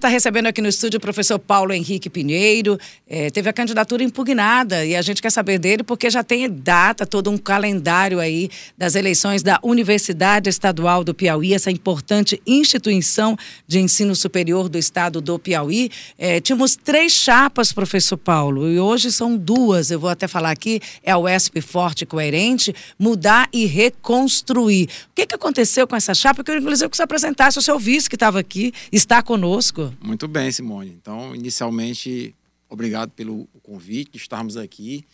[0.00, 2.78] Está recebendo aqui no estúdio o professor Paulo Henrique Pinheiro.
[3.04, 7.04] É, teve a candidatura impugnada e a gente quer saber dele porque já tem data,
[7.04, 13.80] todo um calendário aí das eleições da Universidade Estadual do Piauí, essa importante instituição de
[13.80, 15.90] ensino superior do estado do Piauí.
[16.16, 19.90] É, tínhamos três chapas, professor Paulo, e hoje são duas.
[19.90, 24.84] Eu vou até falar aqui: é a UESP Forte e Coerente, mudar e reconstruir.
[24.84, 26.38] O que, que aconteceu com essa chapa?
[26.38, 29.87] Eu queria, inclusive, que você apresentasse o seu vice que estava aqui, está conosco.
[30.00, 30.96] Muito bem, Simone.
[31.00, 32.34] Então, inicialmente,
[32.68, 35.04] obrigado pelo convite de estarmos aqui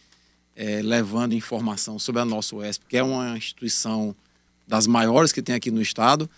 [0.57, 4.15] é, levando informação sobre a nossa UESP, que é uma instituição
[4.67, 6.29] das maiores que tem aqui no estado.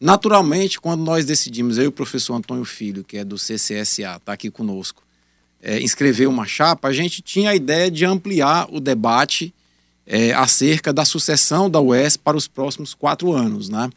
[0.00, 4.32] Naturalmente, quando nós decidimos, eu e o professor Antônio Filho, que é do CCSA, está
[4.32, 5.02] aqui conosco,
[5.62, 9.54] é, inscrever uma chapa, a gente tinha a ideia de ampliar o debate
[10.04, 13.88] é, acerca da sucessão da UES para os próximos quatro anos, né?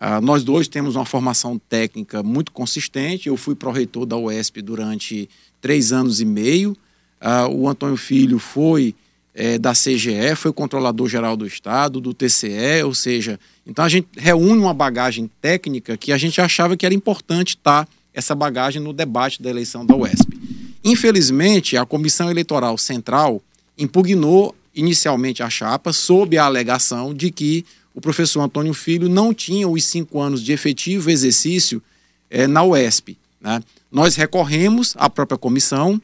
[0.00, 3.28] Uh, nós dois temos uma formação técnica muito consistente.
[3.28, 5.28] Eu fui pró-reitor da UESP durante
[5.60, 6.76] três anos e meio.
[7.20, 8.94] Uh, o Antônio Filho foi
[9.36, 14.58] é, da CGE, foi controlador-geral do Estado, do TCE, ou seja, então a gente reúne
[14.58, 19.42] uma bagagem técnica que a gente achava que era importante estar essa bagagem no debate
[19.42, 20.40] da eleição da UESP.
[20.82, 23.42] Infelizmente, a Comissão Eleitoral Central
[23.76, 27.64] impugnou inicialmente a chapa sob a alegação de que
[27.96, 31.82] o professor Antônio Filho não tinha os cinco anos de efetivo exercício
[32.28, 33.16] é, na UESP.
[33.40, 33.58] Né?
[33.90, 36.00] Nós recorremos à própria comissão,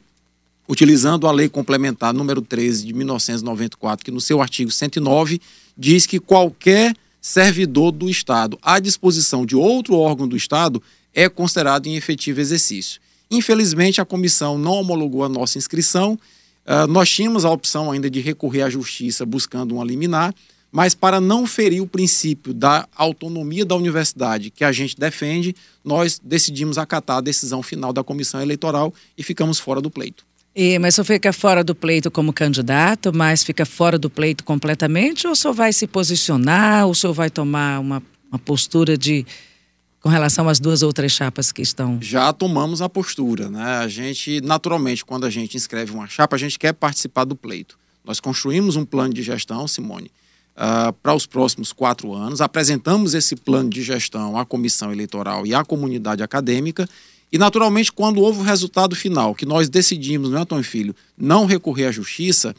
[0.67, 5.39] utilizando a lei complementar número 13 de 1994, que no seu artigo 109
[5.77, 10.81] diz que qualquer servidor do Estado à disposição de outro órgão do Estado
[11.13, 12.99] é considerado em efetivo exercício.
[13.29, 16.19] Infelizmente, a comissão não homologou a nossa inscrição.
[16.65, 20.33] Uh, nós tínhamos a opção ainda de recorrer à justiça buscando uma liminar,
[20.73, 26.19] mas para não ferir o princípio da autonomia da universidade que a gente defende, nós
[26.21, 30.25] decidimos acatar a decisão final da comissão eleitoral e ficamos fora do pleito.
[30.55, 34.43] E, mas o senhor fica fora do pleito como candidato, mas fica fora do pleito
[34.43, 38.97] completamente, ou o senhor vai se posicionar, ou o senhor vai tomar uma, uma postura
[38.97, 39.25] de
[40.01, 41.99] com relação às duas outras chapas que estão?
[42.01, 43.77] Já tomamos a postura, né?
[43.77, 47.77] A gente, naturalmente, quando a gente inscreve uma chapa, a gente quer participar do pleito.
[48.03, 50.11] Nós construímos um plano de gestão, Simone,
[50.55, 52.41] uh, para os próximos quatro anos.
[52.41, 56.87] Apresentamos esse plano de gestão à comissão eleitoral e à comunidade acadêmica.
[57.31, 61.45] E, naturalmente, quando houve o resultado final, que nós decidimos, não é, Antônio Filho, não
[61.45, 62.51] recorrer à justiça,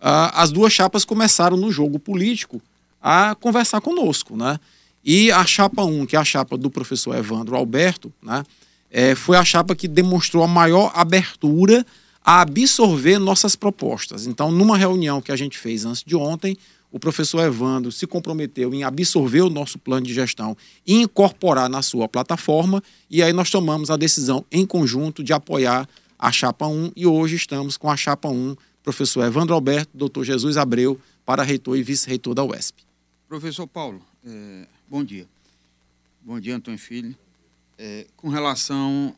[0.00, 2.60] uh, as duas chapas começaram no jogo político
[3.02, 4.58] a conversar conosco, né?
[5.02, 8.44] E a chapa 1, que é a chapa do professor Evandro Alberto, né?
[8.90, 11.86] É, foi a chapa que demonstrou a maior abertura
[12.24, 14.26] a absorver nossas propostas.
[14.26, 16.56] Então, numa reunião que a gente fez antes de ontem,
[16.90, 20.56] o professor Evandro se comprometeu em absorver o nosso plano de gestão
[20.86, 25.88] e incorporar na sua plataforma, e aí nós tomamos a decisão em conjunto de apoiar
[26.18, 30.56] a chapa 1 e hoje estamos com a chapa 1, professor Evandro Alberto, doutor Jesus
[30.56, 32.82] Abreu, para reitor e vice-reitor da UESP.
[33.28, 35.26] Professor Paulo, é, bom dia.
[36.22, 37.16] Bom dia, Antônio Filho.
[37.78, 39.14] É, com relação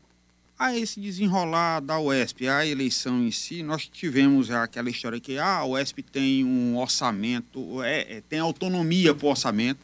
[0.63, 5.57] a esse desenrolar da UESP, a eleição em si, nós tivemos aquela história que ah,
[5.57, 9.81] a UESP tem um orçamento, é, é tem autonomia para o orçamento.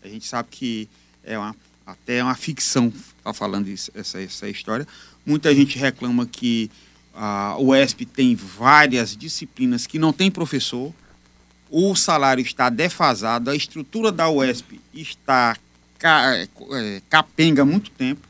[0.00, 0.88] A gente sabe que
[1.24, 4.86] é uma, até uma ficção estar tá falando isso, essa, essa história.
[5.26, 6.70] Muita gente reclama que
[7.12, 10.94] a UESP tem várias disciplinas que não tem professor,
[11.68, 15.56] o salário está defasado, a estrutura da UESP está
[16.04, 18.29] é, capenga há muito tempo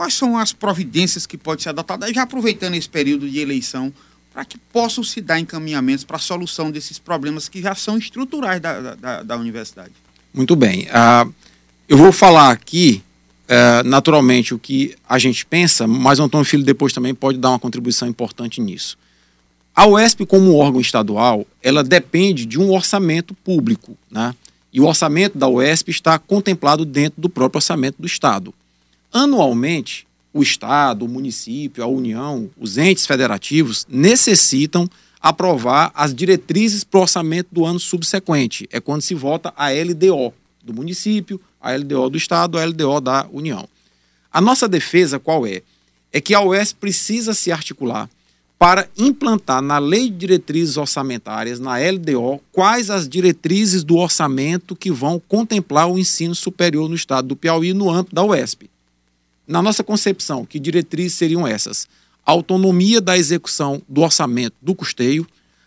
[0.00, 3.92] quais são as providências que podem ser adotadas, já aproveitando esse período de eleição,
[4.32, 8.62] para que possam se dar encaminhamentos para a solução desses problemas que já são estruturais
[8.62, 9.92] da, da, da universidade?
[10.32, 10.86] Muito bem.
[10.86, 11.34] Uh,
[11.86, 13.02] eu vou falar aqui,
[13.44, 17.50] uh, naturalmente, o que a gente pensa, mas o Antônio Filho depois também pode dar
[17.50, 18.96] uma contribuição importante nisso.
[19.76, 24.34] A UESP, como órgão estadual, ela depende de um orçamento público, né?
[24.72, 28.54] E o orçamento da UESP está contemplado dentro do próprio orçamento do Estado.
[29.12, 34.88] Anualmente, o Estado, o município, a União, os entes federativos necessitam
[35.20, 38.68] aprovar as diretrizes para o orçamento do ano subsequente.
[38.72, 40.32] É quando se vota a LDO
[40.62, 43.68] do município, a LDO do Estado, a LDO da União.
[44.32, 45.62] A nossa defesa qual é?
[46.12, 48.08] É que a UES precisa se articular
[48.58, 54.90] para implantar na Lei de Diretrizes Orçamentárias, na LDO, quais as diretrizes do orçamento que
[54.90, 58.70] vão contemplar o ensino superior no estado do Piauí no âmbito da UESP.
[59.50, 61.88] Na nossa concepção, que diretrizes seriam essas?
[62.24, 65.26] Autonomia da execução do orçamento do custeio,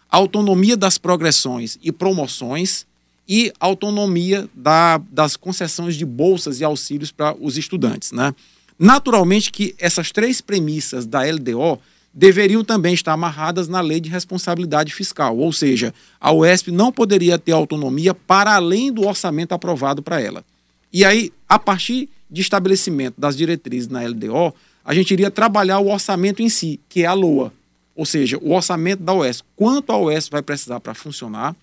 [0.10, 2.86] autonomia das progressões e promoções
[3.28, 8.14] e autonomia da, das concessões de bolsas e auxílios para os estudantes.
[8.14, 8.34] Né?
[8.80, 11.78] Naturalmente que essas três premissas da LDO
[12.14, 17.38] deveriam também estar amarradas na lei de responsabilidade fiscal, ou seja, a UESP não poderia
[17.38, 20.42] ter autonomia para além do orçamento aprovado para ela.
[20.94, 24.54] E aí, a partir de estabelecimento das diretrizes na LDO,
[24.84, 27.54] a gente iria trabalhar o orçamento em si, que é a LOA,
[27.96, 29.48] ou seja, o orçamento da UESP.
[29.56, 31.56] Quanto a UESP vai precisar para funcionar,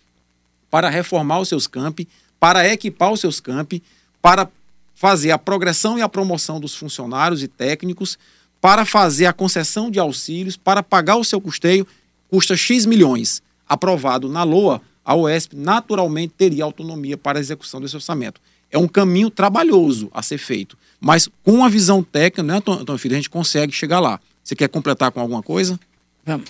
[0.70, 2.06] para reformar os seus campi,
[2.38, 3.82] para equipar os seus campi,
[4.22, 4.48] para
[4.94, 8.16] fazer a progressão e a promoção dos funcionários e técnicos,
[8.60, 11.84] para fazer a concessão de auxílios, para pagar o seu custeio,
[12.28, 13.42] custa X milhões.
[13.68, 18.40] Aprovado na LOA, a OESP naturalmente teria autonomia para a execução desse orçamento.
[18.70, 23.14] É um caminho trabalhoso a ser feito, mas com uma visão técnica, né, Antônio Filho,
[23.14, 24.20] a gente consegue chegar lá.
[24.44, 25.78] Você quer completar com alguma coisa?
[26.24, 26.48] Vamos.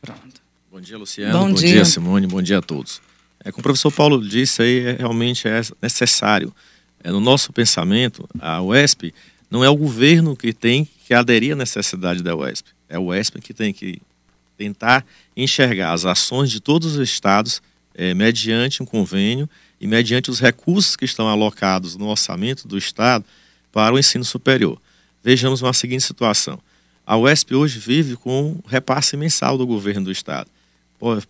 [0.00, 0.42] Pronto.
[0.70, 1.38] Bom dia, Luciano.
[1.38, 1.68] Bom, bom dia.
[1.68, 1.84] dia.
[1.84, 2.26] Simone.
[2.26, 3.00] Bom dia a todos.
[3.44, 6.52] É, como o professor Paulo disse aí, é, realmente é necessário
[7.02, 9.14] é, no nosso pensamento, a UESP
[9.50, 12.70] não é o governo que tem que aderir à necessidade da UESP.
[12.88, 14.00] É a UESP que tem que
[14.56, 15.04] tentar
[15.36, 17.62] enxergar as ações de todos os estados
[17.94, 19.48] é, mediante um convênio
[19.84, 23.22] e mediante os recursos que estão alocados no orçamento do estado
[23.70, 24.80] para o ensino superior.
[25.22, 26.58] Vejamos uma seguinte situação.
[27.06, 30.48] A UESP hoje vive com repasse mensal do governo do estado.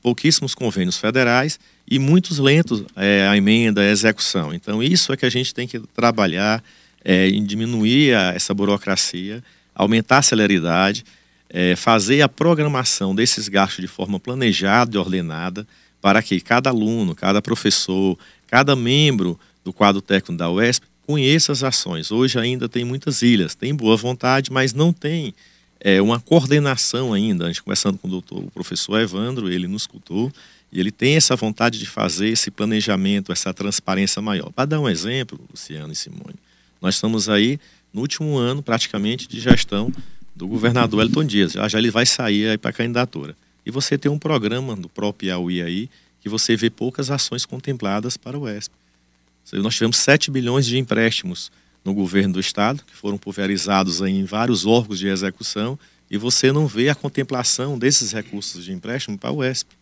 [0.01, 1.59] Pouquíssimos convênios federais
[1.91, 4.55] e muitos lentos é, a emenda, a execução.
[4.55, 6.63] Então, isso é que a gente tem que trabalhar
[7.05, 9.43] é, em diminuir a, essa burocracia,
[9.75, 11.05] aumentar a celeridade,
[11.51, 15.67] é, fazer a programação desses gastos de forma planejada e ordenada,
[16.05, 21.65] para que cada aluno, cada professor, cada membro do quadro técnico da UESP conheça as
[21.65, 22.13] ações.
[22.13, 25.35] Hoje ainda tem muitas ilhas, tem boa vontade, mas não tem
[25.81, 27.47] é, uma coordenação ainda.
[27.47, 30.31] A gente conversando com o, doutor, o professor Evandro, ele nos escutou,
[30.71, 34.53] e ele tem essa vontade de fazer esse planejamento, essa transparência maior.
[34.53, 36.37] Para dar um exemplo, Luciano e Simone,
[36.83, 37.59] nós estamos aí
[37.95, 39.91] no último ano, praticamente, de gestão
[40.37, 41.53] do governador Elton Dias.
[41.53, 43.35] Já, já ele vai sair aí para a candidatura.
[43.65, 45.91] E você tem um programa do próprio Piauí aí,
[46.21, 48.75] que você vê poucas ações contempladas para o ESP.
[49.55, 51.53] Nós tivemos 7 bilhões de empréstimos
[51.85, 55.79] no governo do estado, que foram pulverizados em vários órgãos de execução,
[56.11, 59.75] e você não vê a contemplação desses recursos de empréstimo para o ESP.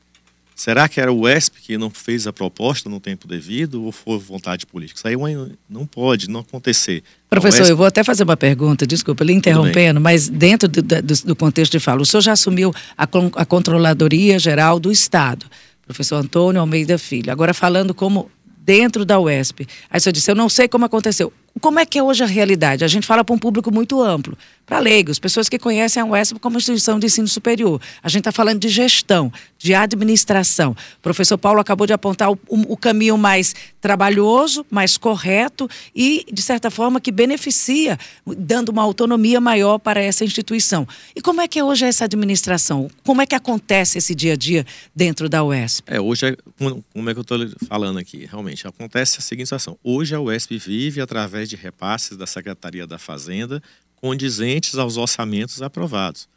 [0.63, 4.17] Será que era o ESP que não fez a proposta no tempo devido ou foi
[4.17, 4.97] vontade política?
[4.97, 5.17] Isso aí
[5.69, 7.03] não pode não acontecer.
[7.29, 11.35] Professor, eu vou até fazer uma pergunta, desculpa, lhe interrompendo, mas dentro do, do, do,
[11.35, 15.47] contexto de fala, o senhor já assumiu a, a Controladoria Geral do Estado,
[15.85, 17.33] professor Antônio Almeida Filho.
[17.33, 18.31] Agora falando como
[18.65, 19.67] dentro da UESP.
[19.91, 21.33] Aí o senhor disse, eu não sei como aconteceu.
[21.61, 22.85] Como é que é hoje a realidade?
[22.85, 24.39] A gente fala para um público muito amplo,
[24.73, 27.79] para leigos, pessoas que conhecem a UESP como instituição de ensino superior.
[28.03, 30.71] A gente está falando de gestão, de administração.
[30.71, 36.41] O professor Paulo acabou de apontar o, o, caminho mais trabalhoso, mais correto e, de
[36.41, 40.89] certa forma, que beneficia, dando uma autonomia maior para essa instituição.
[41.15, 42.91] E como é que é hoje essa administração?
[43.05, 44.65] Como é que acontece esse dia a dia
[44.97, 45.83] dentro da UESP?
[45.87, 48.25] É, hoje, é, como é que eu estou falando aqui?
[48.25, 49.79] Realmente, acontece a seguinte situação.
[49.85, 53.63] Hoje a UESP vive através através de repasses da Secretaria da Fazenda,
[54.03, 56.29] condizentes aos orçamentos aprovados.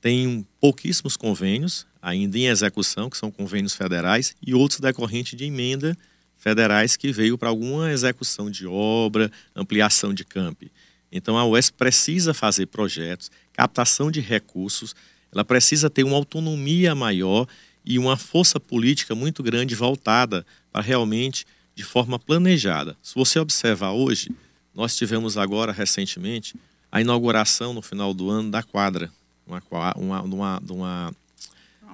[0.00, 5.96] Tem pouquíssimos convênios ainda em execução, que são convênios federais, e outros decorrentes de emenda
[6.36, 10.62] federais que veio para alguma execução de obra, ampliação de camp.
[11.10, 14.94] Então a UES precisa fazer projetos, captação de recursos,
[15.32, 17.46] ela precisa ter uma autonomia maior
[17.84, 21.44] e uma força política muito grande voltada para realmente
[21.76, 22.96] de forma planejada.
[23.00, 24.30] Se você observar hoje,
[24.74, 26.54] nós tivemos agora recentemente
[26.90, 29.10] a inauguração no final do ano da quadra,
[29.46, 29.62] uma,
[29.96, 31.14] uma, uma, uma,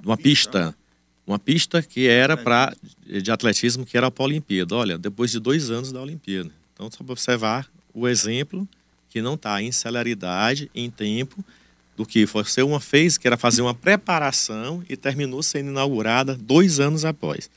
[0.04, 0.74] uma pista,
[1.26, 2.74] uma pista que era para
[3.06, 4.74] de atletismo que era para a Olimpíada.
[4.74, 6.50] Olha, depois de dois anos da Olimpíada.
[6.72, 8.68] Então, só para observar o exemplo
[9.08, 11.44] que não está em celeridade, em tempo,
[11.96, 16.80] do que você uma fez, que era fazer uma preparação e terminou sendo inaugurada dois
[16.80, 17.48] anos após.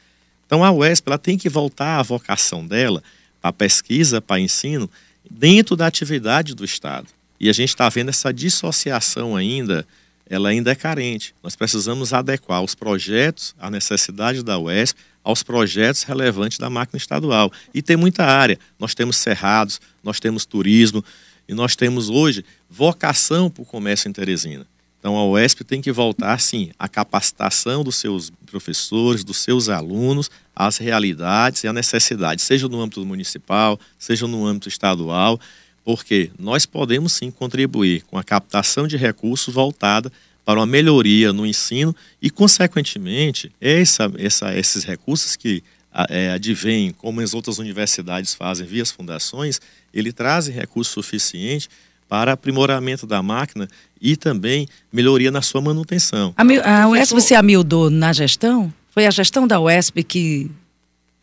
[0.46, 3.04] Então a UESP ela tem que voltar à vocação dela
[3.42, 4.90] para pesquisa, para ensino,
[5.30, 7.08] dentro da atividade do Estado.
[7.40, 9.86] E a gente está vendo essa dissociação ainda,
[10.30, 11.34] ela ainda é carente.
[11.42, 17.52] Nós precisamos adequar os projetos, a necessidade da UESP, aos projetos relevantes da máquina estadual.
[17.74, 18.58] E tem muita área.
[18.80, 21.04] Nós temos cerrados, nós temos turismo,
[21.48, 24.66] e nós temos hoje vocação para o comércio em Teresina.
[25.00, 30.30] Então a UESP tem que voltar, sim, à capacitação dos seus professores, dos seus alunos,
[30.56, 35.40] às realidades e à necessidade, seja no âmbito municipal, seja no âmbito estadual,
[35.88, 40.12] porque nós podemos sim contribuir com a captação de recursos voltada
[40.44, 45.64] para uma melhoria no ensino e, consequentemente, essa, essa, esses recursos que
[46.10, 49.62] é, advêm, como as outras universidades fazem via as fundações,
[49.94, 51.70] ele trazem recursos suficientes
[52.10, 53.66] para aprimoramento da máquina
[54.02, 56.34] e também melhoria na sua manutenção.
[56.36, 58.74] A, a UESP se amildou na gestão?
[58.90, 60.52] Foi a gestão da UESP que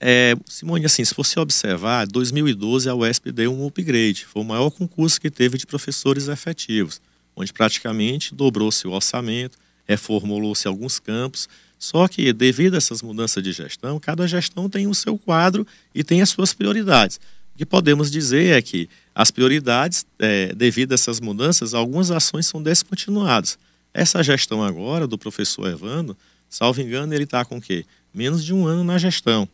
[0.07, 4.27] é, Simone, assim, se você observar, 2012 a UESP deu um upgrade.
[4.27, 7.01] Foi o maior concurso que teve de professores efetivos,
[7.35, 9.57] onde praticamente dobrou-se o orçamento,
[9.89, 11.49] reformulou-se alguns campos.
[11.79, 16.05] Só que, devido a essas mudanças de gestão, cada gestão tem o seu quadro e
[16.05, 17.19] tem as suas prioridades.
[17.55, 22.47] O que podemos dizer é que as prioridades, é, devido a essas mudanças, algumas ações
[22.47, 23.59] são descontinuadas.
[23.95, 26.15] Essa gestão agora do professor Evandro,
[26.51, 27.87] salvo engano, ele está com o quê?
[28.13, 29.49] Menos de um ano na gestão.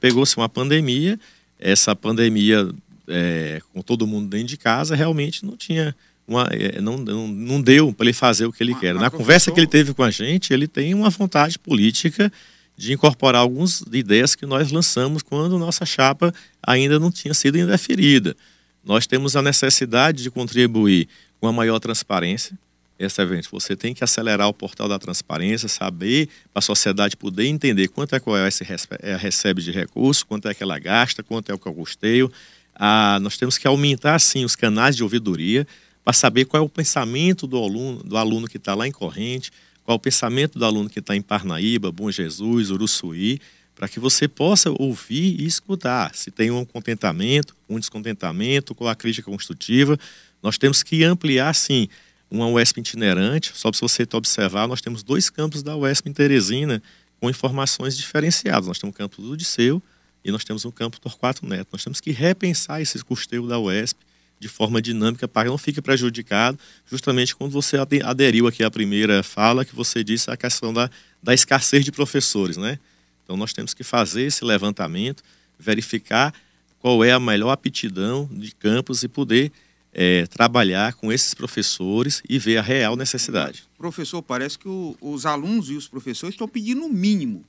[0.00, 1.18] Pegou-se uma pandemia,
[1.58, 2.68] essa pandemia,
[3.06, 5.94] é, com todo mundo dentro de casa, realmente não tinha.
[6.26, 8.94] Uma, é, não, não, não deu para ele fazer o que ele quer.
[8.94, 12.30] Na conversa que ele teve com a gente, ele tem uma vontade política
[12.76, 18.36] de incorporar algumas ideias que nós lançamos quando nossa chapa ainda não tinha sido indeferida.
[18.84, 21.08] Nós temos a necessidade de contribuir
[21.40, 22.58] com a maior transparência,
[22.98, 23.48] esse evento.
[23.52, 28.14] Você tem que acelerar o portal da transparência, saber para a sociedade poder entender quanto
[28.16, 28.60] é que a OS
[29.00, 32.30] é, recebe de recurso, quanto é que ela gasta, quanto é o que eu custeio.
[32.74, 35.66] Ah, nós temos que aumentar, sim, os canais de ouvidoria
[36.04, 39.50] para saber qual é o pensamento do aluno, do aluno que está lá em Corrente,
[39.84, 43.40] qual é o pensamento do aluno que está em Parnaíba, Bom Jesus, Uruçuí,
[43.74, 46.14] para que você possa ouvir e escutar.
[46.14, 49.98] Se tem um contentamento, um descontentamento, qual a crítica construtiva.
[50.42, 51.88] Nós temos que ampliar, sim,
[52.30, 53.52] uma UESP itinerante.
[53.54, 56.82] Só se você observar, nós temos dois campos da UESP em Teresina
[57.20, 58.66] com informações diferenciadas.
[58.66, 59.82] Nós temos o campo do Disseu
[60.24, 61.68] e nós temos o campo Torquato Neto.
[61.72, 64.00] Nós temos que repensar esse custeio da UESP
[64.40, 69.22] de forma dinâmica para que não fique prejudicado, justamente quando você aderiu aqui à primeira
[69.22, 70.88] fala, que você disse a questão da,
[71.20, 72.78] da escassez de professores, né?
[73.24, 75.24] Então nós temos que fazer esse levantamento,
[75.58, 76.32] verificar
[76.78, 79.50] qual é a melhor aptidão de campos e poder
[79.92, 83.64] é, trabalhar com esses professores e ver a real necessidade.
[83.76, 87.44] Professor, parece que o, os alunos e os professores estão pedindo o mínimo.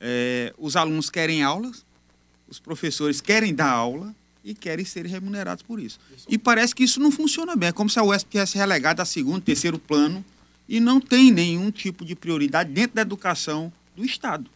[0.00, 1.84] É, os alunos querem aulas,
[2.48, 4.14] os professores querem dar aula
[4.44, 5.98] e querem ser remunerados por isso.
[6.28, 7.70] E parece que isso não funciona bem.
[7.70, 10.24] É como se a UESP tivesse relegado a segundo, terceiro plano
[10.68, 14.48] e não tem nenhum tipo de prioridade dentro da educação do Estado.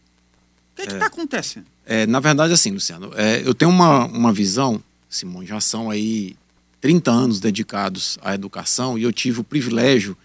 [0.71, 1.65] O que é está é, acontecendo?
[1.85, 6.35] É, na verdade, assim, Luciano, é, eu tenho uma, uma visão, Simone, já são aí
[6.83, 10.17] 30 anos dedicados à educação e eu tive o privilégio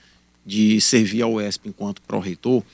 [0.44, 2.64] de servir ao UESP enquanto pró-reitor.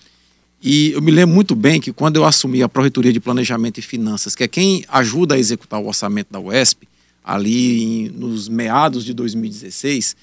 [0.62, 3.82] E eu me lembro muito bem que quando eu assumi a Pró-Reitoria de Planejamento e
[3.82, 6.88] Finanças, que é quem ajuda a executar o orçamento da UESP,
[7.22, 10.16] ali em, nos meados de 2016,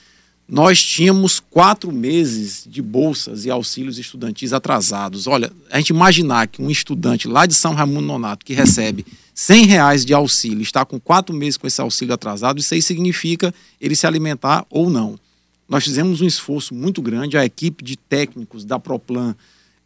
[0.51, 5.25] nós tínhamos quatro meses de bolsas e auxílios estudantis atrasados.
[5.25, 9.65] Olha, a gente imaginar que um estudante lá de São Raimundo Nonato que recebe 100
[9.65, 13.95] reais de auxílio, está com quatro meses com esse auxílio atrasado, isso aí significa ele
[13.95, 15.17] se alimentar ou não.
[15.69, 19.33] Nós fizemos um esforço muito grande, a equipe de técnicos da Proplan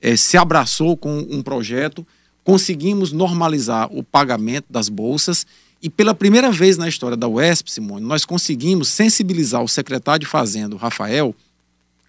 [0.01, 2.03] eh, se abraçou com um projeto,
[2.43, 5.45] conseguimos normalizar o pagamento das bolsas
[5.85, 10.25] e pela primeira vez na história da UESP, Simone, nós conseguimos sensibilizar o secretário de
[10.25, 11.35] Fazenda, o Rafael,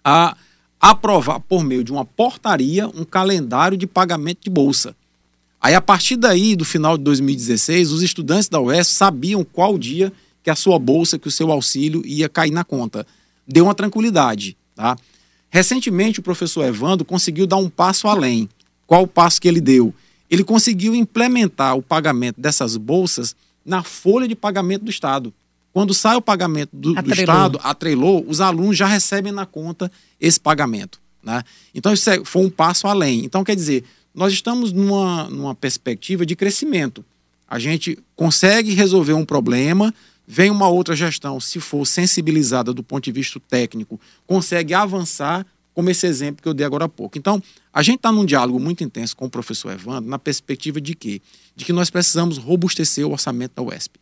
[0.03, 0.35] a
[0.81, 4.95] aprovar por meio de uma portaria um calendário de pagamento de bolsa.
[5.61, 10.11] Aí, a partir daí, do final de 2016, os estudantes da UES sabiam qual dia
[10.41, 13.05] que a sua bolsa, que o seu auxílio ia cair na conta.
[13.47, 14.57] Deu uma tranquilidade.
[14.75, 14.97] Tá?
[15.51, 18.49] Recentemente, o professor Evandro conseguiu dar um passo além.
[18.87, 19.93] Qual o passo que ele deu?
[20.31, 23.35] Ele conseguiu implementar o pagamento dessas bolsas
[23.67, 25.33] na folha de pagamento do Estado.
[25.73, 30.39] Quando sai o pagamento do, do Estado, atrelou, os alunos já recebem na conta esse
[30.39, 30.99] pagamento.
[31.21, 31.43] Né?
[31.75, 33.25] Então, isso é, foi um passo além.
[33.25, 33.83] Então, quer dizer,
[34.15, 37.03] nós estamos numa, numa perspectiva de crescimento.
[37.45, 39.93] A gente consegue resolver um problema,
[40.25, 45.45] vem uma outra gestão, se for sensibilizada do ponto de vista técnico, consegue avançar,
[45.77, 47.19] como esse exemplo que eu dei agora há pouco.
[47.19, 47.39] Então,
[47.71, 51.21] a gente está num diálogo muito intenso com o professor Evandro, na perspectiva de quê?
[51.55, 53.99] De que nós precisamos robustecer o orçamento da UESP.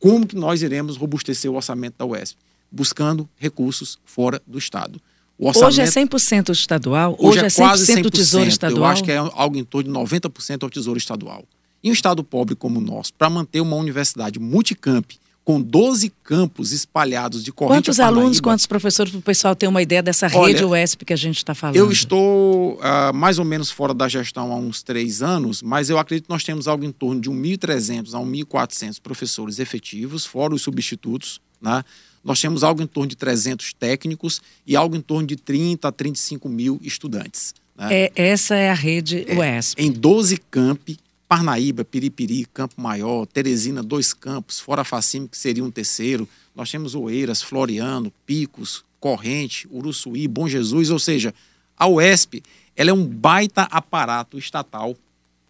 [0.00, 2.36] Como que nós iremos robustecer o orçamento da UESP?
[2.72, 5.00] Buscando recursos fora do Estado.
[5.38, 7.14] Hoje é 100% estadual?
[7.20, 8.80] Hoje, hoje é 100%, é quase 100% do Tesouro Estadual?
[8.80, 11.44] Eu acho que é algo em torno de 90% ao Tesouro Estadual.
[11.84, 15.08] Em um Estado pobre como o nosso, para manter uma universidade multicamp,
[15.46, 19.80] com 12 campos espalhados de corrente Quantos alunos, quantos professores, para o pessoal ter uma
[19.80, 21.76] ideia dessa Olha, rede UESP que a gente está falando?
[21.76, 26.00] Eu estou uh, mais ou menos fora da gestão há uns três anos, mas eu
[26.00, 30.62] acredito que nós temos algo em torno de 1.300 a 1.400 professores efetivos, fora os
[30.62, 31.84] substitutos, né?
[32.24, 35.92] nós temos algo em torno de 300 técnicos e algo em torno de 30 a
[35.92, 37.54] 35 mil estudantes.
[37.78, 37.86] Né?
[37.92, 39.80] É, essa é a rede UESP.
[39.80, 40.98] É, em 12 campi
[41.28, 46.28] Parnaíba, Piripiri, Campo Maior, Teresina, dois campos, fora Facime, que seria um terceiro.
[46.54, 51.34] Nós temos Oeiras, Floriano, Picos, Corrente, Uruçuí, Bom Jesus, ou seja,
[51.76, 52.42] a UESP
[52.76, 54.96] ela é um baita aparato estatal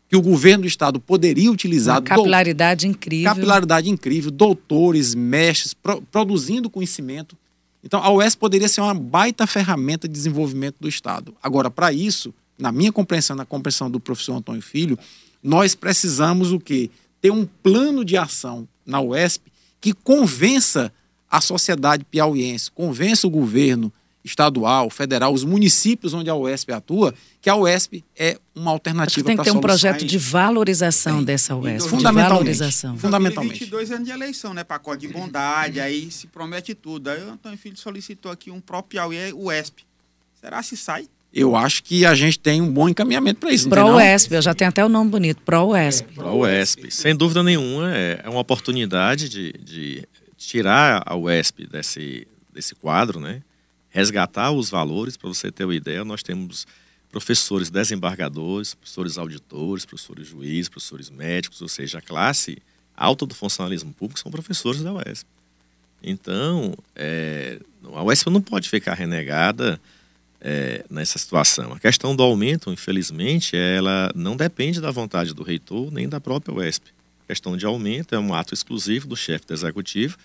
[0.09, 1.97] que o governo do estado poderia utilizar.
[1.97, 2.91] Uma capilaridade do...
[2.91, 3.35] incrível.
[3.35, 6.01] Capilaridade incrível, doutores, mestres, pro...
[6.03, 7.37] produzindo conhecimento.
[7.83, 11.35] Então, a UESP poderia ser uma baita ferramenta de desenvolvimento do estado.
[11.43, 14.99] Agora, para isso, na minha compreensão, na compreensão do professor Antônio Filho,
[15.47, 16.91] nós precisamos o quê?
[17.21, 20.93] Ter um plano de ação na UESP que convença
[21.31, 23.93] a sociedade piauiense, convença o governo
[24.25, 29.37] estadual, federal, os municípios onde a UESP atua, que a UESP é uma alternativa para
[29.37, 31.91] Tem que ter um projeto de valorização dessa UESP.
[31.91, 32.29] Fundamentalmente.
[32.29, 32.99] valorização.
[32.99, 33.61] Fundamentalmente.
[33.61, 34.65] 22 anos de eleição, né?
[34.65, 37.09] Pacote de bondade, aí se promete tudo.
[37.09, 39.85] Aí o Antônio Filho solicitou aqui um próprio Piauí, UESP.
[40.41, 41.09] Será se sai?
[41.33, 43.69] Eu acho que a gente tem um bom encaminhamento para isso.
[43.69, 46.09] Pro-UESP, eu já tenho até o nome bonito, Pro-UESP.
[46.11, 52.27] É, Pro-UESP, sem dúvida nenhuma, é, é uma oportunidade de, de tirar a UESP desse,
[52.55, 53.43] desse quadro, né?
[53.97, 56.67] resgatar os valores, para você ter uma ideia, nós temos
[57.11, 62.59] professores desembargadores, professores auditores, professores juízes, professores médicos, ou seja, a classe
[62.95, 65.27] alta do funcionalismo público são professores da UESP.
[66.03, 67.59] Então, é,
[67.95, 69.81] a UESP não pode ficar renegada
[70.49, 71.73] é, nessa situação.
[71.73, 76.55] A questão do aumento, infelizmente, ela não depende da vontade do reitor nem da própria
[76.55, 76.93] UESP.
[77.25, 80.17] A questão de aumento é um ato exclusivo do chefe do executivo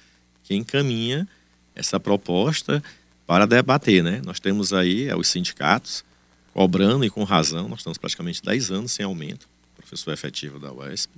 [0.43, 1.27] que encaminha
[1.73, 2.83] essa proposta
[3.25, 4.03] para debater.
[4.03, 4.21] Né?
[4.23, 6.05] Nós temos aí é, os sindicatos
[6.53, 11.11] cobrando e com razão, nós estamos praticamente 10 anos sem aumento, professor efetivo da UESP,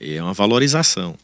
[0.00, 1.16] e é uma valorização.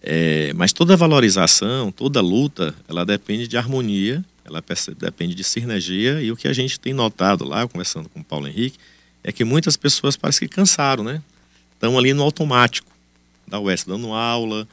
[0.00, 4.62] É, mas toda valorização, toda luta, ela depende de harmonia ela
[4.98, 8.46] depende de sinergia e o que a gente tem notado lá, conversando com o Paulo
[8.46, 8.78] Henrique,
[9.22, 11.20] é que muitas pessoas parecem que cansaram, né?
[11.74, 12.90] Estão ali no automático
[13.46, 14.66] da UES, dando aula,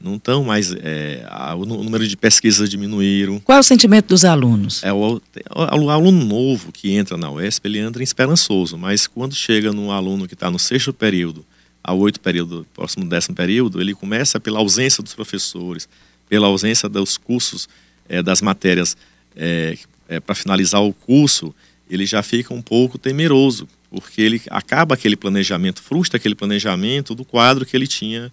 [0.00, 0.72] não estão mais.
[0.72, 3.40] É, a, o número de pesquisas diminuíram.
[3.40, 4.82] Qual é o sentimento dos alunos?
[4.84, 5.20] É o, o,
[5.56, 10.28] o aluno novo que entra na UESP, ele entra esperançoso, mas quando chega no aluno
[10.28, 11.44] que está no sexto período,
[11.82, 15.88] ao oito período, próximo décimo período, ele começa pela ausência dos professores,
[16.28, 17.68] pela ausência dos cursos
[18.08, 18.96] é, das matérias
[19.36, 19.76] é,
[20.08, 21.54] é, para finalizar o curso,
[21.90, 27.24] ele já fica um pouco temeroso, porque ele acaba aquele planejamento, frustra aquele planejamento do
[27.24, 28.32] quadro que ele tinha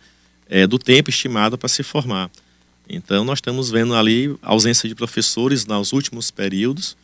[0.49, 2.29] é, do tempo estimado para se formar.
[2.87, 6.95] Então, nós estamos vendo ali ausência de professores nos últimos períodos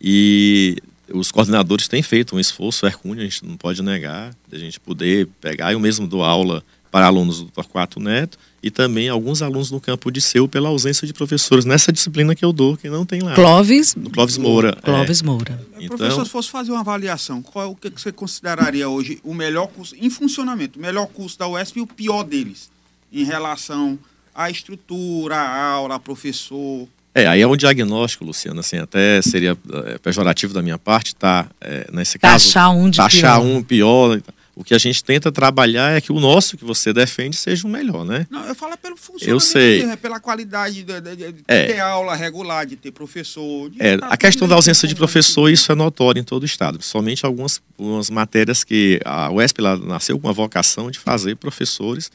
[0.00, 0.76] e
[1.08, 4.78] os coordenadores têm feito um esforço hercúleo, a gente não pode negar, de a gente
[4.80, 9.70] poder pegar, eu mesmo dou aula para alunos do Torquato Neto e também alguns alunos
[9.70, 13.06] no campo de seu pela ausência de professores nessa disciplina que eu dou, que não
[13.06, 13.34] tem lá.
[13.34, 13.96] Clóvis?
[14.12, 14.76] Clóvis Moura.
[14.76, 15.24] Clóvis é.
[15.24, 15.66] Moura.
[15.80, 19.32] Então, Professor, se fosse fazer uma avaliação, qual é o que você consideraria hoje o
[19.32, 22.70] melhor curso em funcionamento, o melhor curso da UESP e o pior deles,
[23.10, 23.98] em relação
[24.34, 26.86] à estrutura, à aula, professor?
[27.14, 31.46] É, aí é um diagnóstico, Luciano, assim, até seria é, pejorativo da minha parte, tá,
[31.60, 32.44] é, nesse caso...
[32.44, 33.50] Taxar um de taxar pior.
[33.50, 34.20] um pior
[34.54, 37.70] o que a gente tenta trabalhar é que o nosso que você defende seja o
[37.70, 38.26] melhor, né?
[38.30, 39.80] Não, eu falo pelo funcionamento, eu sei.
[39.80, 41.66] Mesmo, pela qualidade de, de, de é.
[41.68, 43.70] ter aula regular, de ter professor.
[43.70, 46.82] De é, a questão da ausência de professor, isso é notório em todo o estado.
[46.82, 52.10] Somente algumas, algumas matérias que a UESP lá, nasceu com a vocação de fazer professores,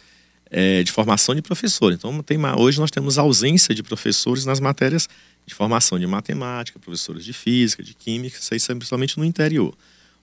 [0.52, 1.92] é, de formação de professor.
[1.92, 5.10] Então, tem, hoje nós temos ausência de professores nas matérias
[5.44, 9.74] de formação de matemática, professores de física, de química, isso aí é principalmente no interior.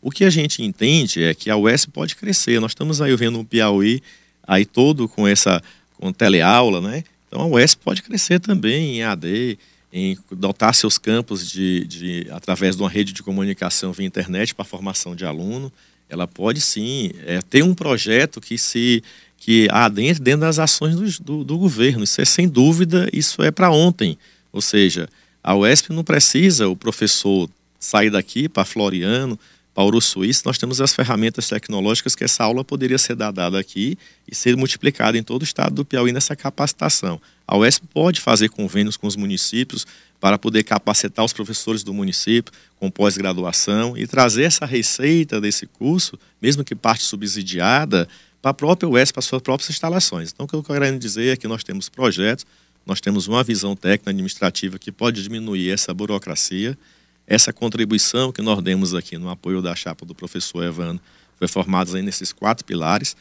[0.05, 2.61] O que a gente entende é que a UES pode crescer.
[2.61, 4.03] Nós estamos aí vendo o Piauí
[4.47, 5.63] aí todo com essa
[5.95, 7.03] com teleaula, né?
[7.27, 9.59] Então a UES pode crescer também em AD,
[9.91, 14.63] em dotar seus campos de, de através de uma rede de comunicação via internet para
[14.67, 15.73] formação de aluno.
[16.07, 19.03] Ela pode sim é, ter um projeto que se
[19.39, 22.05] que há dentro, dentro das ações do, do, do governo.
[22.05, 24.19] Isso é sem dúvida, isso é para ontem.
[24.53, 25.09] Ou seja,
[25.43, 29.39] a UESP não precisa o professor sair daqui para Floriano,
[29.75, 33.99] Paulo Suíço, nós temos as ferramentas tecnológicas que essa aula poderia ser dada aqui
[34.31, 37.21] e ser multiplicada em todo o estado do Piauí nessa capacitação.
[37.47, 39.85] A UESP pode fazer convênios com os municípios
[40.21, 46.17] para poder capacitar os professores do município com pós-graduação e trazer essa receita desse curso,
[46.41, 48.09] mesmo que parte subsidiada,
[48.41, 50.31] para a própria UESP, para as suas próprias instalações.
[50.33, 52.47] Então, o que eu quero dizer é que nós temos projetos,
[52.87, 56.79] nós temos uma visão técnica administrativa que pode diminuir essa burocracia,
[57.27, 61.03] essa contribuição que nós demos aqui no apoio da chapa do professor Evandro
[61.37, 63.17] foi formada nesses quatro pilares.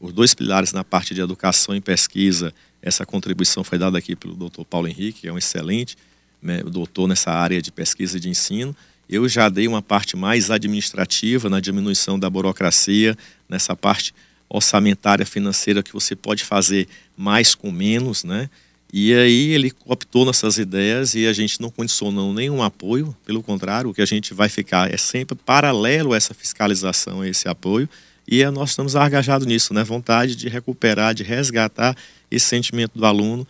[0.00, 4.34] Os dois pilares na parte de educação e pesquisa, essa contribuição foi dada aqui pelo
[4.34, 5.96] doutor Paulo Henrique, que é um excelente
[6.40, 8.74] né, doutor nessa área de pesquisa e de ensino.
[9.08, 13.16] Eu já dei uma parte mais administrativa na diminuição da burocracia,
[13.48, 14.14] nessa parte
[14.48, 18.48] orçamentária financeira que você pode fazer mais com menos, né?
[18.92, 23.90] E aí ele optou nessas ideias e a gente não condicionou nenhum apoio, pelo contrário,
[23.90, 27.88] o que a gente vai ficar é sempre paralelo a essa fiscalização, a esse apoio,
[28.26, 29.82] e é, nós estamos engajados nisso, né?
[29.82, 31.96] Vontade de recuperar, de resgatar
[32.30, 33.46] esse sentimento do aluno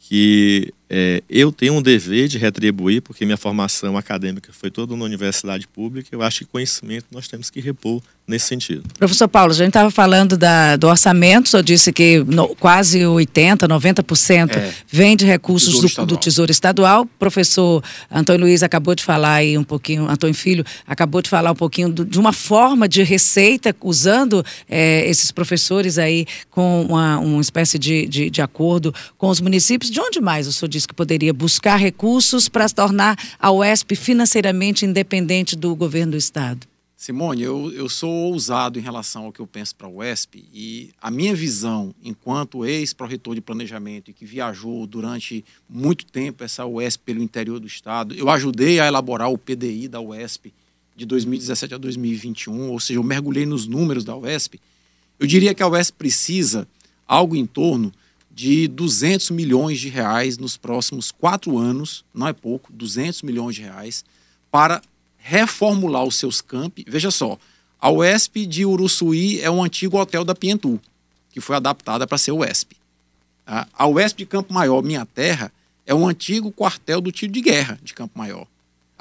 [0.00, 5.02] que é, eu tenho um dever de retribuir, porque minha formação acadêmica foi toda na
[5.06, 8.84] universidade pública, eu acho que conhecimento nós temos que repor nesse sentido.
[8.98, 13.00] Professor Paulo, a gente estava falando da, do orçamento, o senhor disse que no, quase
[13.00, 17.02] 80%, 90% é, vem de recursos tesouro do, do, Tesouro Estadual.
[17.02, 21.52] O professor Antônio Luiz acabou de falar aí um pouquinho, Antônio Filho acabou de falar
[21.52, 27.18] um pouquinho do, de uma forma de receita, usando é, esses professores aí com uma,
[27.18, 29.90] uma espécie de, de, de acordo com os municípios.
[29.90, 34.84] De onde mais o senhor disse que poderia buscar recursos para tornar a UESP financeiramente
[34.84, 36.66] independente do governo do Estado?
[37.02, 40.90] Simone, eu, eu sou ousado em relação ao que eu penso para a UESP e
[41.02, 47.02] a minha visão, enquanto ex-pró-reitor de planejamento e que viajou durante muito tempo essa UESP
[47.04, 50.54] pelo interior do estado, eu ajudei a elaborar o PDI da UESP
[50.94, 54.60] de 2017 a 2021, ou seja, eu mergulhei nos números da UESP.
[55.18, 56.68] Eu diria que a UESP precisa
[57.04, 57.92] algo em torno
[58.34, 63.62] de 200 milhões de reais nos próximos quatro anos, não é pouco, 200 milhões de
[63.62, 64.04] reais,
[64.50, 64.80] para
[65.18, 66.84] reformular os seus campi.
[66.88, 67.38] Veja só,
[67.80, 70.80] a UESP de Uruçuí é um antigo hotel da Pientu,
[71.30, 72.76] que foi adaptada para ser UESP.
[73.46, 75.52] A UESP de Campo Maior, minha terra,
[75.84, 78.46] é um antigo quartel do tiro de guerra de Campo Maior.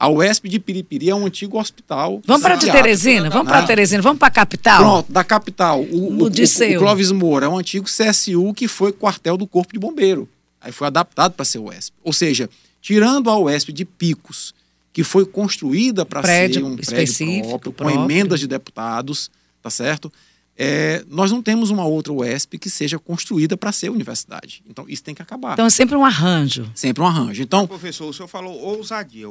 [0.01, 2.23] A UESP de Piripiri é um antigo hospital.
[2.25, 4.79] Vamos para de Teresina, vamos para Teresina, vamos para a capital.
[4.79, 5.79] Pronto, da capital.
[5.79, 9.71] O, o, o, o, Clóvis Moura é um antigo CSU que foi quartel do Corpo
[9.71, 10.27] de Bombeiro.
[10.59, 11.95] Aí foi adaptado para ser UESP.
[12.03, 12.49] Ou seja,
[12.81, 14.55] tirando a UESP de Picos
[14.91, 19.29] que foi construída para ser um prédio próprio, com emendas de deputados,
[19.61, 20.11] tá certo?
[20.57, 24.63] É, nós não temos uma outra UESP que seja construída para ser universidade.
[24.67, 25.53] Então, isso tem que acabar.
[25.53, 26.71] Então, é sempre um arranjo.
[26.73, 27.43] Sempre um arranjo.
[27.43, 29.27] Então, professor, o senhor falou ousadia.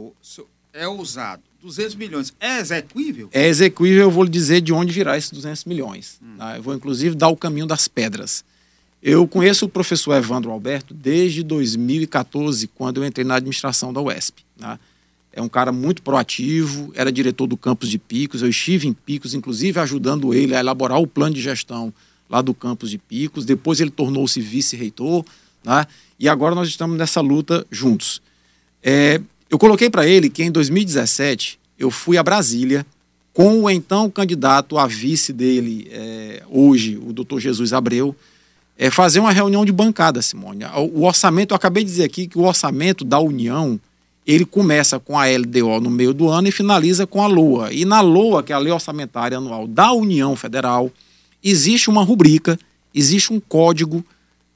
[0.73, 1.43] É ousado.
[1.63, 2.33] 200 milhões.
[2.41, 3.29] É execuível?
[3.33, 6.19] É execuível, eu vou lhe dizer de onde virá esses 200 milhões.
[6.23, 6.37] Hum.
[6.39, 6.57] Tá?
[6.57, 8.45] Eu vou, inclusive, dar o caminho das pedras.
[9.03, 14.45] Eu conheço o professor Evandro Alberto desde 2014, quando eu entrei na administração da UESP.
[14.59, 14.79] Tá?
[15.33, 19.35] é um cara muito proativo, era diretor do campus de Picos, eu estive em Picos,
[19.35, 21.93] inclusive ajudando ele a elaborar o plano de gestão
[22.29, 25.25] lá do campus de Picos, depois ele tornou-se vice-reitor,
[25.65, 25.87] né?
[26.19, 28.21] e agora nós estamos nessa luta juntos.
[28.83, 32.87] É, eu coloquei para ele que em 2017 eu fui a Brasília
[33.33, 38.15] com o então candidato a vice dele, é, hoje, o doutor Jesus Abreu,
[38.79, 40.65] é, fazer uma reunião de bancada, Simone.
[40.93, 43.79] O orçamento, eu acabei de dizer aqui que o orçamento da União
[44.27, 47.73] ele começa com a LDO no meio do ano e finaliza com a LOA.
[47.73, 50.91] E na LOA, que é a Lei Orçamentária Anual da União Federal,
[51.43, 52.59] existe uma rubrica,
[52.95, 54.05] existe um código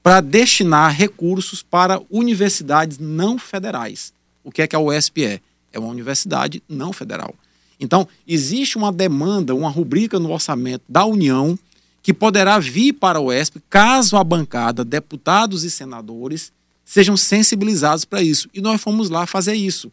[0.02, 4.12] para destinar recursos para universidades não federais.
[4.44, 5.40] O que é que a USP é?
[5.72, 7.34] É uma universidade não federal.
[7.80, 11.58] Então, existe uma demanda, uma rubrica no orçamento da União
[12.02, 16.52] que poderá vir para a UESP caso a bancada, deputados e senadores,
[16.84, 18.48] sejam sensibilizados para isso.
[18.52, 19.90] E nós fomos lá fazer isso.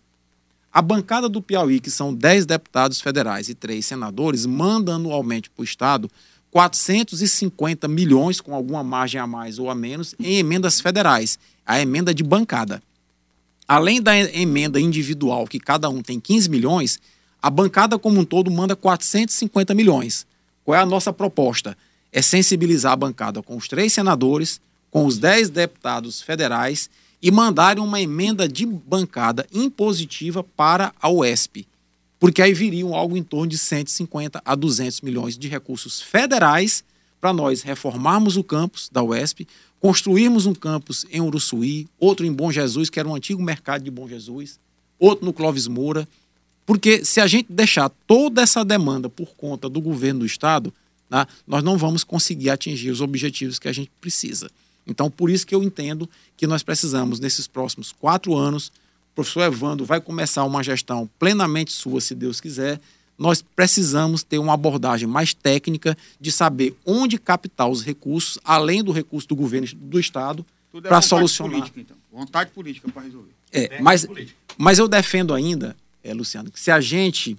[0.73, 5.61] A bancada do Piauí, que são 10 deputados federais e 3 senadores, manda anualmente para
[5.61, 6.11] o Estado
[6.51, 12.13] 450 milhões, com alguma margem a mais ou a menos, em emendas federais, a emenda
[12.13, 12.83] de bancada.
[13.67, 16.99] Além da emenda individual, que cada um tem 15 milhões,
[17.41, 20.27] a bancada como um todo manda 450 milhões.
[20.63, 21.77] Qual é a nossa proposta?
[22.11, 24.59] É sensibilizar a bancada com os três senadores,
[24.91, 26.89] com os 10 deputados federais
[27.21, 31.67] e mandarem uma emenda de bancada impositiva para a UESP,
[32.19, 36.83] porque aí viriam algo em torno de 150 a 200 milhões de recursos federais
[37.19, 39.47] para nós reformarmos o campus da UESP,
[39.81, 43.89] construirmos um campus em Uruçuí, outro em Bom Jesus, que era um antigo mercado de
[43.89, 44.59] Bom Jesus,
[44.99, 46.07] outro no Clóvis Moura,
[46.67, 50.71] porque se a gente deixar toda essa demanda por conta do governo do estado,
[51.09, 54.49] né, nós não vamos conseguir atingir os objetivos que a gente precisa.
[54.85, 58.67] Então, por isso que eu entendo que nós precisamos, nesses próximos quatro anos,
[59.11, 62.79] o professor Evandro vai começar uma gestão plenamente sua, se Deus quiser.
[63.17, 68.91] Nós precisamos ter uma abordagem mais técnica de saber onde captar os recursos, além do
[68.91, 71.53] recurso do governo do Estado, é para solucionar.
[71.53, 71.97] Política, então.
[72.11, 73.31] Vontade política para resolver.
[73.51, 74.07] É, mas,
[74.57, 77.37] mas eu defendo ainda, é, Luciano, que se a gente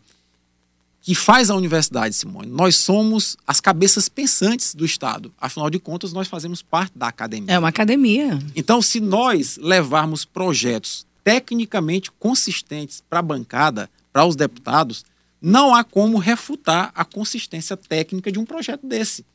[1.02, 2.48] que faz a universidade, Simone.
[2.48, 5.32] Nós somos as cabeças pensantes do Estado.
[5.38, 7.52] Afinal de contas, nós fazemos parte da academia.
[7.52, 8.38] É uma academia.
[8.54, 15.04] Então, se nós levarmos projetos tecnicamente consistentes para a bancada, para os deputados,
[15.42, 19.26] não há como refutar a consistência técnica de um projeto desse.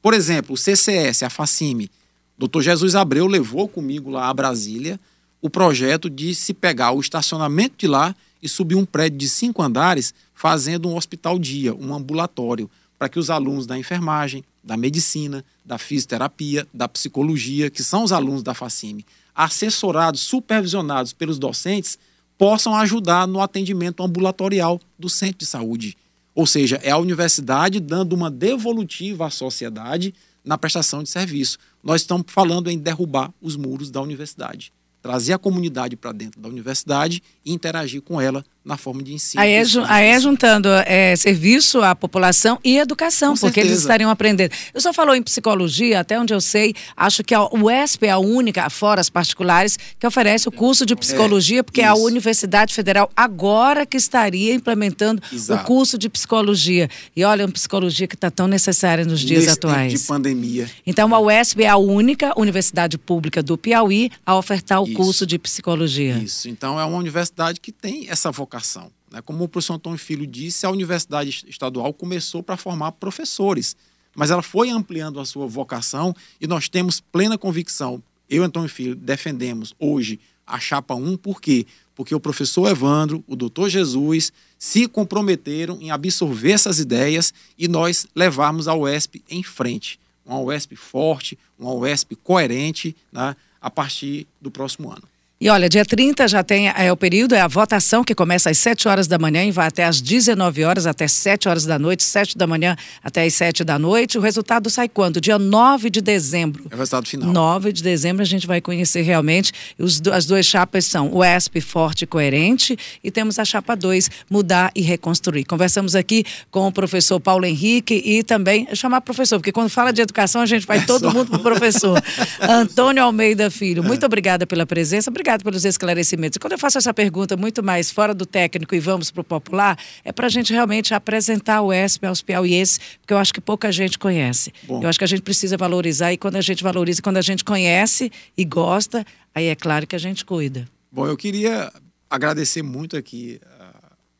[0.00, 1.90] Por exemplo, o CCS, a Facime,
[2.38, 2.60] Dr.
[2.60, 4.98] Jesus Abreu levou comigo lá a Brasília
[5.42, 9.62] o projeto de se pegar o estacionamento de lá e subir um prédio de cinco
[9.62, 15.44] andares fazendo um hospital dia, um ambulatório, para que os alunos da enfermagem, da medicina,
[15.64, 21.98] da fisioterapia, da psicologia, que são os alunos da Facime, assessorados, supervisionados pelos docentes,
[22.40, 25.94] possam ajudar no atendimento ambulatorial do centro de saúde.
[26.34, 31.58] Ou seja, é a universidade dando uma devolutiva à sociedade na prestação de serviço.
[31.84, 34.72] Nós estamos falando em derrubar os muros da universidade
[35.02, 39.42] trazer a comunidade para dentro da universidade e interagir com ela na forma de ensino.
[39.42, 43.68] Aí é, aí é juntando é, serviço à população e educação, com porque certeza.
[43.68, 44.52] eles estariam aprendendo.
[44.74, 48.18] Eu só falou em psicologia, até onde eu sei, acho que a UESP é a
[48.18, 51.88] única, fora as particulares, que oferece o curso de psicologia, é, porque isso.
[51.88, 55.62] é a Universidade Federal agora que estaria implementando Exato.
[55.62, 56.88] o curso de psicologia.
[57.16, 59.92] E olha, uma psicologia que está tão necessária nos dias Nesse atuais.
[59.92, 60.70] Tempo de pandemia.
[60.86, 64.94] Então a UESP é a única universidade pública do Piauí a ofertar o isso.
[64.94, 66.18] curso de psicologia.
[66.18, 66.48] Isso.
[66.48, 68.92] Então é uma universidade que tem essa vocação vocação.
[69.10, 69.22] Né?
[69.22, 73.76] Como o professor Antônio Filho disse, a Universidade Estadual começou para formar professores,
[74.14, 78.02] mas ela foi ampliando a sua vocação e nós temos plena convicção.
[78.28, 81.66] Eu e Antônio Filho defendemos hoje a chapa 1, por quê?
[81.94, 88.06] Porque o professor Evandro, o doutor Jesus, se comprometeram em absorver essas ideias e nós
[88.14, 89.98] levarmos a UESP em frente.
[90.24, 95.02] Uma UESP forte, uma UESP coerente, né, a partir do próximo ano.
[95.42, 98.58] E olha, dia 30 já tem é, o período, é a votação que começa às
[98.58, 102.02] 7 horas da manhã e vai até às 19 horas, até 7 horas da noite,
[102.02, 104.18] 7 da manhã até às 7 da noite.
[104.18, 105.18] O resultado sai quando?
[105.18, 106.66] Dia 9 de dezembro.
[106.70, 107.32] É o resultado final.
[107.32, 109.50] 9 de dezembro a gente vai conhecer realmente.
[109.78, 114.10] Os, as duas chapas são o ESP Forte e Coerente e temos a chapa 2,
[114.28, 115.46] Mudar e Reconstruir.
[115.46, 120.02] Conversamos aqui com o professor Paulo Henrique e também, chamar professor, porque quando fala de
[120.02, 121.10] educação a gente vai é todo só.
[121.10, 121.98] mundo para o professor.
[122.46, 125.08] Antônio Almeida Filho, muito obrigada pela presença.
[125.08, 126.36] Obrigada obrigado pelos esclarecimentos.
[126.36, 129.24] E quando eu faço essa pergunta muito mais fora do técnico e vamos para o
[129.24, 133.40] popular, é para a gente realmente apresentar o ESP aos piauienses, porque eu acho que
[133.40, 134.52] pouca gente conhece.
[134.64, 134.82] Bom.
[134.82, 137.44] Eu acho que a gente precisa valorizar e quando a gente valoriza, quando a gente
[137.44, 140.66] conhece e gosta, aí é claro que a gente cuida.
[140.90, 141.72] Bom, eu queria
[142.08, 143.40] agradecer muito aqui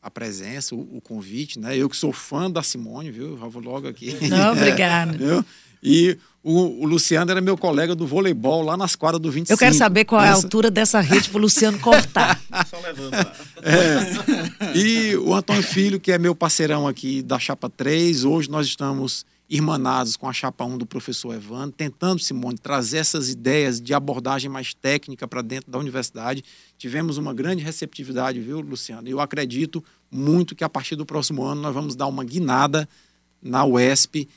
[0.01, 1.77] a presença, o, o, convite, né?
[1.77, 3.37] Eu que sou fã da Simone, viu?
[3.37, 4.17] Já vou logo aqui.
[4.29, 5.17] Não, obrigada.
[5.21, 9.53] É, e o, o, Luciano era meu colega do voleibol lá nas quadras do 25.
[9.53, 12.41] Eu quero saber qual é a altura dessa rede para o Luciano cortar.
[12.67, 13.33] Só levando lá.
[13.61, 14.77] É.
[14.77, 19.23] E o Antônio Filho, que é meu parceirão aqui da Chapa 3, hoje nós estamos
[19.47, 24.49] irmanados com a Chapa 1 do professor Evandro, tentando, Simone, trazer essas ideias de abordagem
[24.49, 26.43] mais técnica para dentro da universidade.
[26.77, 29.07] Tivemos uma grande receptividade, viu, Luciano?
[29.07, 32.87] E eu acredito muito que a partir do próximo ano nós vamos dar uma guinada
[33.41, 34.27] na UESP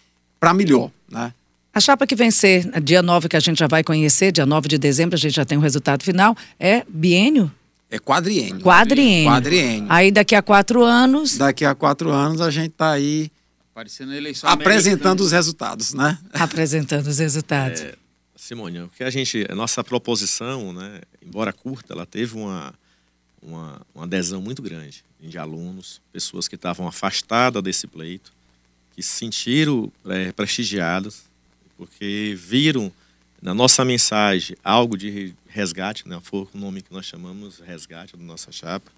[0.45, 1.33] para melhor, né?
[1.73, 4.77] A chapa que vencer, dia 9, que a gente já vai conhecer, dia 9 de
[4.77, 7.51] dezembro, a gente já tem o resultado final, é biênio?
[7.91, 8.61] É quadriênio.
[8.61, 9.31] Quadriênio.
[9.31, 9.87] Quadriênio.
[9.89, 11.39] Aí daqui a quatro anos.
[11.39, 13.31] Daqui a quatro anos a gente está aí.
[13.73, 16.19] Aparecendo a eleição apresentando os resultados, né?
[16.35, 17.81] Apresentando os resultados.
[17.81, 17.95] É,
[18.37, 19.47] Simone, o que a gente.
[19.49, 22.75] A nossa proposição, né, embora curta, ela teve uma,
[23.41, 28.31] uma, uma adesão muito grande de alunos, pessoas que estavam afastadas desse pleito,
[28.95, 30.33] que se sentiram é,
[31.77, 32.93] porque viram
[33.43, 36.19] na nossa mensagem algo de resgate, né?
[36.23, 38.91] foi o nome que nós chamamos resgate da nossa chapa.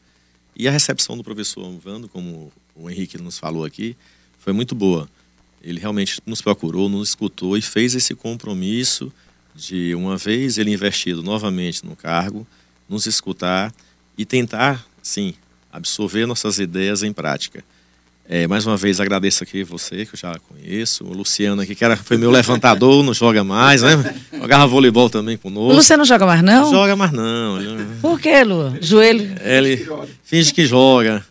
[0.55, 3.97] E a recepção do professor Vando, como o Henrique nos falou aqui,
[4.39, 5.09] foi muito boa.
[5.63, 9.13] Ele realmente nos procurou, nos escutou e fez esse compromisso
[9.55, 12.47] de, uma vez ele investido novamente no cargo,
[12.89, 13.75] nos escutar
[14.17, 15.35] e tentar, sim,
[15.73, 17.65] absorver nossas ideias em prática.
[18.29, 21.85] É, mais uma vez agradeço aqui você, que eu já conheço, o Luciano aqui, que
[21.85, 24.15] era, foi meu levantador, não joga mais, né?
[24.33, 25.73] Jogava voleibol também conosco.
[25.73, 26.65] O Luciano não joga mais, não?
[26.65, 27.59] Não joga mais, não.
[28.03, 28.77] Por que, Lu?
[28.81, 29.33] Joelho?
[29.41, 29.89] Ele
[30.25, 31.25] finge que joga,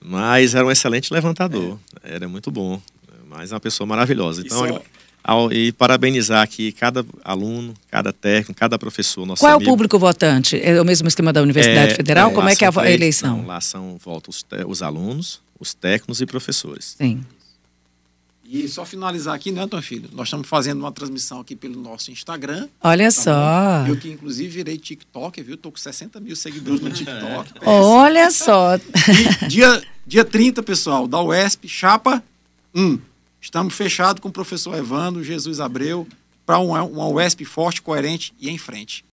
[0.00, 2.80] mas era um excelente levantador, era muito bom,
[3.28, 4.42] mas é uma pessoa maravilhosa.
[4.46, 4.80] Então,
[5.28, 9.26] ao, e parabenizar aqui cada aluno, cada técnico, cada professor.
[9.26, 9.68] Nosso Qual amigo.
[9.68, 10.58] é o público votante?
[10.62, 12.30] É o mesmo esquema da Universidade é, Federal?
[12.30, 13.38] É, Como é que é a eleição?
[13.38, 16.94] Não, lá são, votam os, os alunos, os técnicos e professores.
[16.98, 17.24] Sim.
[18.50, 20.08] E só finalizar aqui, né, Antônio Filho?
[20.14, 22.66] Nós estamos fazendo uma transmissão aqui pelo nosso Instagram.
[22.82, 23.84] Olha tá só.
[23.84, 23.88] Bom?
[23.88, 25.54] Eu que, inclusive, virei TikTok, viu?
[25.54, 27.52] Estou com 60 mil seguidores no TikTok.
[27.66, 28.76] Olha só.
[28.76, 32.24] E dia, dia 30, pessoal, da UESP, chapa
[32.74, 32.98] 1.
[33.38, 36.08] Estamos fechados com o professor Evandro Jesus Abreu
[36.46, 39.04] para uma, uma UESP forte, coerente e em frente.